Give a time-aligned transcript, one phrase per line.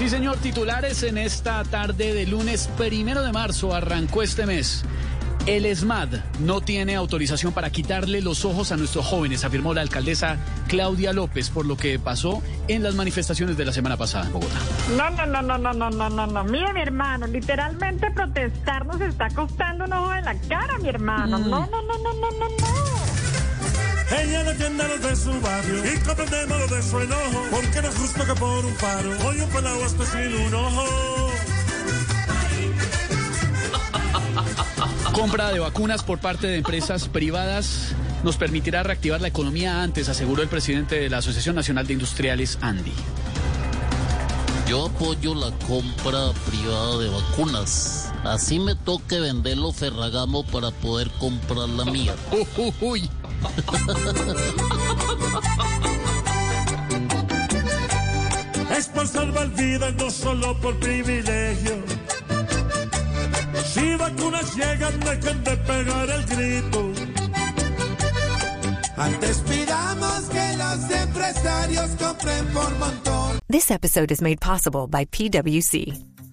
[0.00, 4.82] Sí, señor, titulares en esta tarde de lunes primero de marzo arrancó este mes.
[5.44, 6.08] El ESMAD
[6.38, 11.50] no tiene autorización para quitarle los ojos a nuestros jóvenes, afirmó la alcaldesa Claudia López,
[11.50, 14.56] por lo que pasó en las manifestaciones de la semana pasada en Bogotá.
[14.96, 16.44] No, no, no, no, no, no, no, no, no.
[16.44, 21.36] Mire, mi hermano, literalmente protestar nos está costando un ojo en la cara, mi hermano.
[21.36, 22.99] No, no, no, no, no, no, no.
[24.10, 27.44] Ella defiende a los de su barrio y comprendemos lo de su enojo.
[27.50, 31.30] Porque no es justo que por un paro hoy un pelado esté sin un ojo.
[35.12, 40.42] Compra de vacunas por parte de empresas privadas nos permitirá reactivar la economía antes, aseguró
[40.42, 42.92] el presidente de la Asociación Nacional de Industriales, Andy.
[44.68, 48.12] Yo apoyo la compra privada de vacunas.
[48.24, 52.14] Así me toque venderlo Ferragamo para poder comprar la mía.
[52.30, 53.10] Uh, uh, uy.
[58.76, 61.82] Es por salvar vidas, no solo por privilegio.
[63.74, 66.92] Si vacunas llegan, dejen de pegar el grito.
[68.96, 73.38] Antes pidamos que los empresarios compren por montón.
[73.48, 75.92] This episode is made possible by PWC.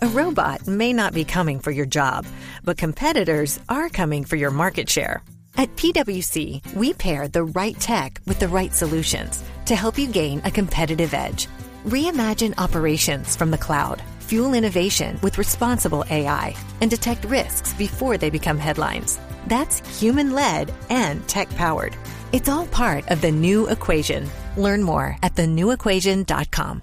[0.00, 2.24] A robot may not be coming for your job,
[2.64, 5.24] but competitors are coming for your market share.
[5.58, 10.40] At PWC, we pair the right tech with the right solutions to help you gain
[10.44, 11.48] a competitive edge.
[11.84, 18.30] Reimagine operations from the cloud, fuel innovation with responsible AI, and detect risks before they
[18.30, 19.18] become headlines.
[19.48, 21.96] That's human led and tech powered.
[22.30, 24.30] It's all part of the new equation.
[24.56, 26.82] Learn more at thenewequation.com.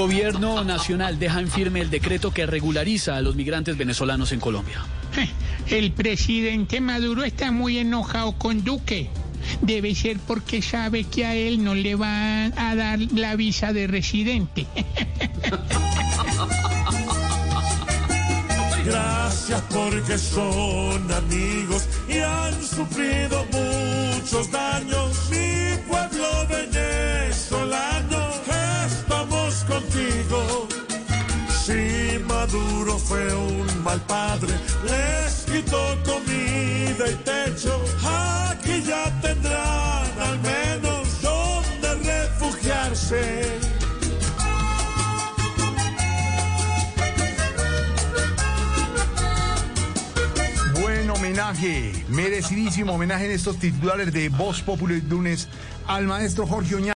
[0.00, 4.82] Gobierno Nacional deja en firme el decreto que regulariza a los migrantes venezolanos en Colombia.
[5.68, 9.10] El presidente Maduro está muy enojado con Duque.
[9.60, 13.88] Debe ser porque sabe que a él no le van a dar la visa de
[13.88, 14.66] residente.
[18.86, 25.09] Gracias porque son amigos y han sufrido muchos daños.
[32.52, 34.52] Maduro fue un mal padre,
[34.82, 37.80] les quitó comida y techo.
[38.04, 43.44] Aquí ya tendrán al menos donde refugiarse.
[50.80, 55.46] Buen homenaje, merecidísimo homenaje en estos titulares de Voz Popular lunes
[55.86, 56.88] al maestro Jorge Oña.